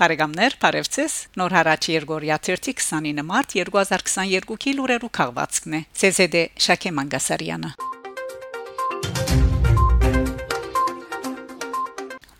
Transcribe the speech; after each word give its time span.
Բարեկամներ, 0.00 0.54
Բարևցես։ 0.62 1.14
Նոր 1.36 1.54
հարաճ 1.58 1.86
Երգորիա 1.92 2.36
29 2.40 3.20
մարտ 3.28 3.50
2022-ի 3.58 4.72
լուրերու 4.78 5.10
քաղվածքն 5.18 5.76
է։ 5.76 5.80
ՑՍԴ 6.08 6.44
Շակե 6.64 6.92
Մանգասարյանը։ 6.96 7.72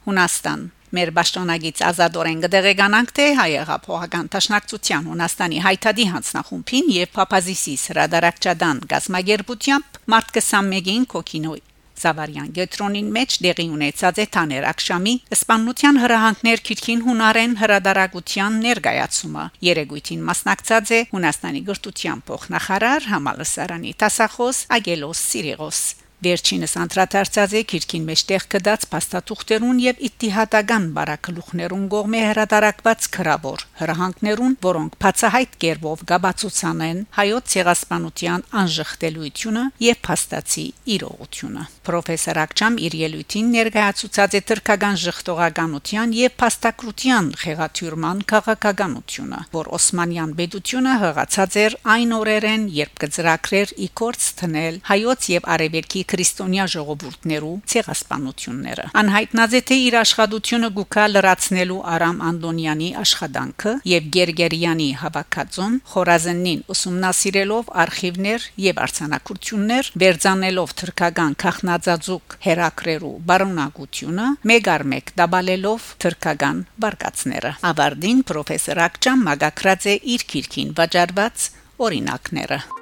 Հունաստան 0.09 0.63
Մեր 0.97 1.13
ճշտոնագից 1.21 1.83
Ազադորեն 1.87 2.41
գդեգանանք 2.49 3.13
թե 3.21 3.27
հայեղափոխական 3.45 4.31
տաշնակցության 4.33 5.11
Հունաստանի 5.13 5.61
հայտարարի 5.69 6.07
հանձնախումբին 6.17 6.93
եւ 6.97 7.13
Փափազիսիս 7.21 7.85
հրադարակչադան 7.93 8.85
գազմագերբությամբ 8.95 10.01
մարտ 10.17 10.39
21-ին 10.41 11.07
Կոկինոյ 11.13 11.63
Զավարյան 12.01 12.51
գետրոնին 12.59 13.09
մեջ 13.17 13.37
դեղի 13.47 13.67
ունեցած 13.77 14.21
է 14.25 14.27
Թաներ 14.37 14.67
Ակշամի 14.71 15.15
սպանության 15.37 16.01
հրահանգներ 16.05 16.63
քիրքին 16.71 17.05
հունարեն 17.07 17.57
հրադարագության 17.63 18.61
ներկայացումը 18.67 19.47
երեգույթին 19.71 20.29
մասնակցած 20.31 20.95
է 20.99 21.01
Հունաստանի 21.15 21.65
գրթության 21.71 22.23
փոխնախարար 22.31 23.11
համալսարանի 23.15 23.97
տասախոս 24.05 24.63
Ագելոս 24.81 25.27
Սիրիգոս 25.31 25.83
Վերջինս 26.21 26.75
անդրադարձած 26.83 27.53
է 27.57 27.61
քիրքին 27.71 28.03
մեջտեղ 28.11 28.43
կդած 28.53 28.83
փաստաթուղթերուն 28.93 29.79
եւ 29.81 30.01
իթիհադական 30.09 30.89
բարակլուխներուն 30.97 31.87
գողմե 31.95 32.21
հրատարակված 32.29 33.07
քրավոր 33.17 33.65
հրահանգներուն, 33.81 34.57
որոնք 34.67 34.99
բացահայտ 35.01 35.55
կերպով 35.65 36.03
գաբացուցան 36.11 36.83
են 36.91 37.01
հայոց 37.17 37.55
ցեղասպանության 37.55 38.45
անժխտելիությունը 38.61 39.65
եւ 39.87 40.01
փաստացի 40.11 40.67
իրողությունը։ 41.01 41.65
Պրոֆեսոր 41.89 42.41
Ակչամ 42.45 42.77
իր 42.85 42.99
ելույթին 43.01 43.49
ներկայացուցած 43.57 44.37
է 44.37 44.43
թրքական 44.51 45.01
ժխտողականության 45.01 46.15
եւ 46.21 46.37
փաստակրության 46.45 47.33
խեղաթյուրման 47.41 48.23
քաղաքականությունը, 48.35 49.41
որ 49.57 49.73
Օսմանյան 49.81 50.37
պետությունը 50.41 50.95
հղացած 51.01 51.59
էր 51.65 51.79
այն 51.97 52.15
օրերեն, 52.21 52.69
երբ 52.77 52.95
կծրակրեր 53.05 53.75
ի 53.81 53.89
կորց 54.01 54.29
տնել 54.41 54.81
հայոց 54.91 55.31
եւ 55.31 55.51
արևելքի 55.57 56.05
քրիստոնյա 56.11 56.67
ժողովուրդներու 56.75 57.53
ցեղասպանությունները 57.73 58.87
անհայտնած 59.01 59.57
է 59.59 59.61
թե 59.71 59.79
իր 59.87 59.97
աշխատությունը 60.01 60.71
գուկա 60.79 61.05
լրացնելու 61.15 61.79
Արամ 61.95 62.19
Անդոնյանի 62.31 62.89
աշխատանքը 63.01 63.75
եւ 63.91 64.09
Գերգերյանի 64.17 64.89
հավաքածուն 65.03 65.77
խորազենին 65.93 66.65
ուսումնասիրելով 66.75 67.71
արխիվներ 67.85 68.49
եւ 68.67 68.83
արցանակություններ 68.87 69.93
վերցանելով 70.05 70.75
թրկական 70.81 71.39
քախնածածուկ 71.45 72.37
հերակրերու 72.49 73.15
բարոնակությունը 73.31 74.27
մեկ 74.51 74.73
առ 74.75 74.87
մեկ 74.95 75.15
դաբալելով 75.21 75.89
թրկական 76.05 76.65
բարգացները 76.85 77.55
ավարդին 77.71 78.27
պրոֆեսոր 78.31 78.85
Ակչամ 78.91 79.25
մագակրած 79.31 79.89
է 79.95 79.97
իր 80.17 80.29
քիրքին 80.35 80.77
վաճառված 80.81 81.49
օրինակները 81.89 82.80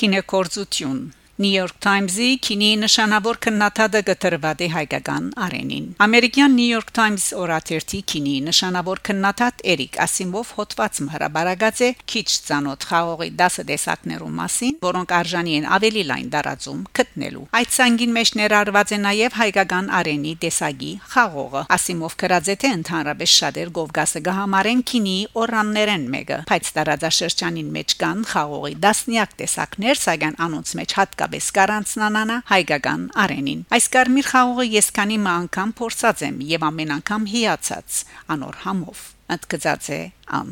Կինեկորձություն 0.00 1.00
New 1.40 1.54
York 1.56 1.78
Times-ի 1.80 2.34
քինի 2.44 2.66
նշանավոր 2.82 3.38
քննադատը 3.46 4.00
գտրված 4.10 4.58
է 4.60 4.66
հայկական 4.74 5.28
արենին։ 5.40 5.84
Ամերիկյան 6.04 6.52
New 6.52 6.68
York 6.68 6.90
Times 6.92 7.30
օրաթերթի 7.32 8.00
քինի 8.12 8.34
նշանավոր 8.44 9.00
քննադատ 9.08 9.62
Էրիկ 9.72 9.96
Ասիմով 10.04 10.50
հոդված 10.58 11.00
հրաբարացած 11.14 11.80
է 11.80 11.88
քիչ 12.12 12.26
ցանոթ 12.48 12.84
խաղողի 12.90 13.30
10 13.40 13.56
տեսակներու 13.70 14.28
մասին, 14.40 14.76
որոնք 14.84 15.14
արժանի 15.20 15.56
են 15.60 15.68
ավելի 15.80 16.02
լայն 16.10 16.28
դարածում 16.36 16.82
գտնելու։ 17.00 17.46
Այդ 17.56 17.72
ցանգին 17.78 18.14
մեջ 18.20 18.34
ներառված 18.40 18.92
է 18.92 19.00
նաև 19.00 19.40
հայկական 19.40 19.90
արենի 19.96 20.34
տեսակի 20.44 20.92
խաղողը։ 21.16 21.64
Ասիմով 21.80 22.18
գրած 22.20 22.52
է 22.52 22.58
թե 22.60 22.74
ընդհանրապես 22.80 23.38
շատեր 23.40 23.72
Գովգասը 23.80 24.24
գահամարեն 24.28 24.84
քինի 24.92 25.16
օրաններեն 25.40 26.06
մեկը, 26.20 26.40
բայց 26.52 26.70
տարածաշրջանին 26.76 27.74
մեջ 27.80 27.98
կան 28.04 28.22
խաղողի 28.34 28.76
դասնյակ 28.84 29.36
տեսակներ, 29.40 30.00
սակայն 30.04 30.40
անոնց 30.50 30.76
մեջ 30.80 30.98
հատկապես 31.00 31.29
հատկապես 31.30 31.46
կարանցնանանա 31.54 32.36
հայկական 32.50 33.02
արենին։ 33.22 33.60
Այս 33.70 33.86
կարմիր 33.94 34.26
խաղողը 34.30 34.64
ես 34.66 34.88
քանի 34.96 35.18
անգամ 35.30 35.70
փորձած 35.78 36.22
եմ 36.26 36.36
եւ 36.50 36.64
ամեն 36.66 36.90
անգամ 36.96 37.22
հիացած 37.30 37.98
անոր 38.34 38.56
համով։ 38.66 38.98
Ընդգծած 39.30 39.84
է 39.94 40.00
ան։ 40.40 40.50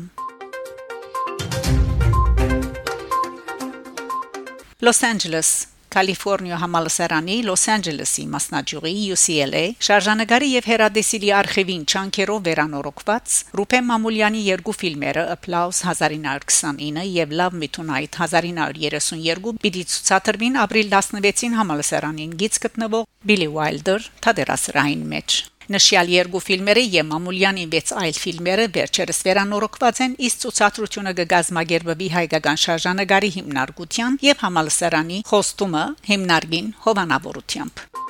Los 4.79 5.03
Angeles 5.03 5.49
Կալիֆոռնիա 5.89 6.57
համալսարանի 6.61 7.35
Լոս 7.47 7.63
Անջելեսի 7.73 8.25
մասնաճյուղի 8.29 8.91
UCLA 9.15 9.63
շարժանագարի 9.87 10.49
եւ 10.51 10.67
հերադեսիլի 10.69 11.31
արխիվին 11.39 11.87
չանկերով 11.89 12.43
վերանորոգված 12.47 13.37
Ռուփեն 13.57 13.87
Մամուլյանի 13.89 14.45
երկու 14.51 14.77
ֆիլմերը 14.83 15.25
Applause 15.33 15.89
1929 15.89 17.09
եւ 17.17 17.37
Love 17.41 17.61
Me 17.63 17.73
Tonight 17.79 18.21
1932 18.21 19.57
պիտի 19.65 19.85
ցուցադրվին 19.95 20.59
ապրիլ 20.69 20.93
16-ին 20.93 21.61
համալսարանին 21.63 22.35
գից 22.43 22.65
գտնվող 22.69 23.07
Billy 23.25 23.49
Wilder 23.57 24.03
թատերասրահին 24.21 25.07
մեջ 25.15 25.45
Նշյալ 25.69 26.07
երկու 26.15 26.39
ֆիլմերը 26.41 26.83
եւ 26.95 27.05
Մամուլյանի 27.11 27.65
6 27.75 27.93
այլ 28.03 28.15
ֆիլմերը 28.23 28.65
վերջերս 28.79 29.19
վերանորոգված 29.27 30.01
են 30.07 30.17
իսկ 30.29 30.41
ցուցադրությունը 30.43 31.15
կգազմագերբվի 31.21 32.09
հայկական 32.17 32.61
շարժանագարի 32.65 33.31
հիմնարկության 33.37 34.19
եւ 34.31 34.45
համալսարանի 34.49 35.23
խոստումը 35.29 35.87
հիմնարկին 36.09 36.75
հովանավորությամբ 36.89 38.08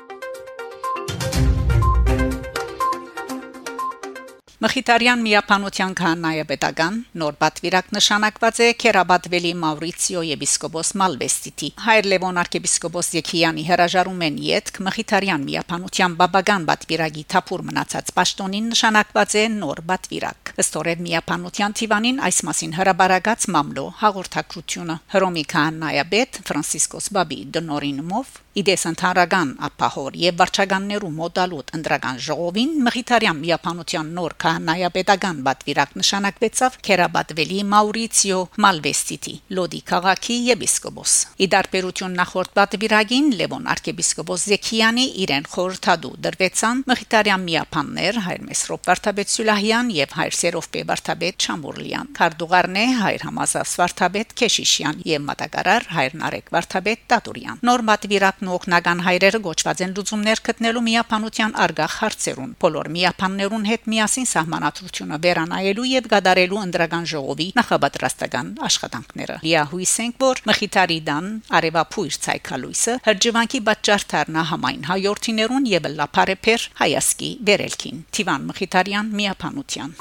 Մխիթարյան 4.59 5.21
միապանության 5.23 5.93
քահանայապետական 5.95 6.95
նոր 7.21 7.35
պատվիրակ 7.39 7.93
նշանակված 7.95 8.57
է 8.59 8.67
Քերաբատվելի 8.83 9.51
Մաուրիցիո 9.61 10.23
եպիսկոպոս 10.29 10.89
Մալվեստիտի 10.99 11.69
Հայր 11.85 12.09
Լևոն 12.11 12.41
arczepiskopos 12.43 13.11
Եկիյանի 13.15 13.63
հրաժարում 13.69 14.25
են 14.27 14.41
յետք 14.49 14.81
Մխիթարյան 14.89 15.45
միապանության 15.47 16.17
բաբական 16.19 16.67
պատվիրակի 16.71 17.23
թափուր 17.31 17.63
մնացած 17.69 18.11
պաշտոնին 18.19 18.67
նշանակված 18.75 19.37
է 19.39 19.45
նոր 19.55 19.81
պատվիրակ 19.93 20.53
Ըստորև 20.59 21.05
միապանության 21.07 21.77
Տիվանին 21.79 22.21
այս 22.27 22.41
մասին 22.49 22.75
հրաբարագած 22.81 23.47
մամլո 23.55 23.87
հաղորդակցությունը 24.03 24.99
Հռոմի 25.15 25.43
քահանայապետ 25.55 26.43
Ֆրանցիսկոս 26.51 27.09
Բաբի 27.15 27.39
դնորինումով 27.55 28.35
իդես 28.59 28.83
ընդհանրական 28.89 29.51
ապահոր 29.69 30.15
եւ 30.19 30.37
վարչականներու 30.41 31.11
մոդալուտ 31.15 31.71
ընդրական 31.77 32.17
ժողովին 32.27 32.71
Մխիթարյան 32.89 33.39
միապանության 33.45 34.09
նոր 34.19 34.35
քահանայապետական 34.49 35.41
բատվիրակ 35.45 35.91
նշանակվեցավ 35.99 36.77
Քերաբատվելի 36.85 37.57
Մաուրիցիո 37.69 38.37
Մալվեստիտի 38.63 39.33
Լոդի 39.57 39.81
քաղաքի 39.89 40.37
եպիսկոպոս։ 40.49 41.13
Իդարբերություն 41.45 42.15
նախորդ 42.19 42.53
բատվիրագին 42.57 43.27
Լևոն 43.39 43.69
arczepiskopos 43.73 44.45
Զեքիյանի 44.49 45.05
իրեն 45.25 45.45
խորհրդադու 45.53 46.13
դրվեցան 46.25 46.81
Մխիթարյան 46.89 47.45
միապաններ 47.49 48.19
հայր 48.25 48.41
Մեսրոպ 48.49 48.89
Վարդապետ 48.89 49.33
Սուլահյան 49.35 49.91
եւ 49.99 50.15
հայր 50.17 50.37
Սերովպե 50.39 50.83
Վարդապետ 50.89 51.45
Չամուրլյան։ 51.45 52.11
Կարդուղարնե 52.19 52.85
հայր 53.03 53.25
Համազաս 53.29 53.75
Վարդապետ 53.79 54.35
Քեշիշյան 54.39 55.03
եւ 55.09 55.23
մատակարար 55.29 55.89
հայր 55.99 56.17
Նարեկ 56.23 56.51
Վարդապետ 56.57 57.05
Տատուրյան։ 57.13 57.63
Նոր 57.69 57.85
բատվիրակն 57.89 58.53
օգնական 58.57 59.03
հայրերը 59.09 59.43
գոչված 59.49 59.83
են 59.85 59.95
լուծումներ 59.99 60.43
գտնելու 60.49 60.85
միապանության 60.89 61.55
արգախ 61.69 61.97
հարցերուն։ 61.99 62.53
Բոլոր 62.63 62.91
միապաններուն 62.95 63.67
հետ 63.69 63.89
միասին 63.93 64.29
սահմանադրությունը 64.39 65.19
վերանայելու 65.27 65.87
եւ 65.89 66.09
գադարելու 66.15 66.61
ընդրական 66.63 67.07
ժողովի 67.13 67.47
նախապատրաստական 67.59 68.51
աշխատանքները։ 68.69 69.39
Լիահույս 69.45 69.95
ենք, 70.05 70.19
որ 70.23 70.41
Մխիթարիդան 70.49 71.27
Արևապույր 71.59 72.19
ցայքալույսը 72.25 72.95
հրջվանքի 73.09 73.61
պատճառ 73.69 74.05
դառնա 74.13 74.45
համայն 74.53 74.87
հայորթիներուն 74.89 75.67
եւ 75.73 75.91
լափարեփեր 75.99 76.69
հայասկի 76.79 77.31
վերելքին։ 77.49 78.05
Տիվան 78.19 78.47
Մխիթարյան 78.49 79.13
միապանության 79.19 79.93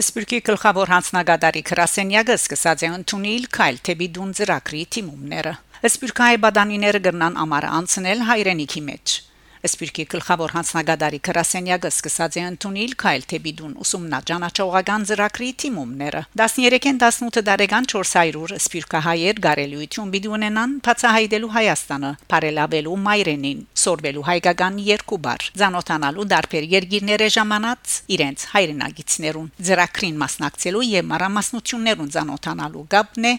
Սպիրկի 0.00 0.38
գլխավոր 0.46 0.90
հանձնագետարի 0.94 1.62
Քրասենյակը 1.70 2.36
սկսած 2.38 2.84
է 2.86 2.90
ընդունել 2.98 3.48
քայլ 3.56 3.80
թեպի 3.88 4.08
դուն 4.16 4.30
ծրագրի 4.38 4.84
թիմումները։ 4.96 5.52
Սպիրկայի 5.90 6.38
բադանիները 6.44 7.00
գրնան 7.08 7.40
ամառը 7.44 7.72
անցնել 7.80 8.22
հայրենիքի 8.30 8.82
մեջ։ 8.86 9.16
Սպիրկի 9.60 10.04
գլխավոր 10.08 10.52
հանձնագետարի 10.56 11.18
Կրասենյակը 11.26 11.88
սկսած 11.92 12.36
է 12.40 12.42
ընդունել 12.48 12.92
Քայլ 13.02 13.24
Թեբիդուն 13.28 13.74
ուսումնաճանաչողական 13.84 15.02
ծրագրի 15.10 15.48
թիմումները 15.60 16.22
13-ին 16.40 17.00
18 17.04 17.44
տարեկան 17.44 17.88
400 17.92 18.56
սպիրկահայեր 18.56 19.42
գարելույթուն 19.44 20.12
պիտի 20.14 20.30
ունենան 20.32 20.72
բացահայտելու 20.86 21.50
Հայաստանը, 21.56 22.12
բարելավելու 22.32 22.96
մայրենին, 23.04 23.60
սորվելու 23.84 24.24
հայկական 24.30 24.80
երկու 24.88 25.20
բար 25.28 25.44
ցանոթանալու 25.60 26.26
դարբեր 26.32 26.64
երկիրները 26.80 27.28
ժամանած 27.36 27.98
իրենց 28.16 28.46
հայրենագիցներուն 28.54 29.52
ծրագրին 29.60 30.16
մասնակցելու 30.24 30.86
եւ 30.88 31.04
մարամասնություններուն 31.12 32.10
ցանոթանալու 32.16 32.86
գաբն 32.96 33.28
է 33.28 33.34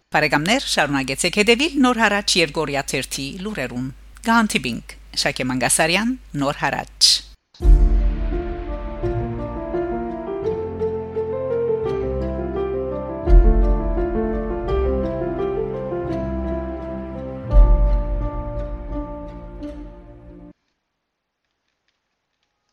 Բարեկամներ, 0.09 0.65
շարունակեցեք 0.73 1.35
հետևել 1.43 1.75
Նոր 1.85 1.97
հարաճ 2.03 2.29
Երգորիա 2.41 2.83
1-ի 2.89 3.27
լուրերուն։ 3.45 3.87
Գանտիբինգ 4.29 4.87
Շակե 5.23 5.43
Մանգասարյան 5.51 6.11
Նոր 6.41 6.57
հարաճ 6.65 7.01